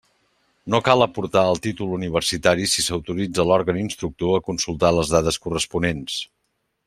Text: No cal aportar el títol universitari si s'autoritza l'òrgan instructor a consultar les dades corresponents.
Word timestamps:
No 0.75 0.77
cal 0.85 1.03
aportar 1.05 1.43
el 1.49 1.59
títol 1.65 1.91
universitari 1.97 2.65
si 2.71 2.85
s'autoritza 2.85 3.45
l'òrgan 3.51 3.81
instructor 3.83 4.33
a 4.39 4.43
consultar 4.49 4.93
les 4.97 5.13
dades 5.17 5.39
corresponents. 5.45 6.17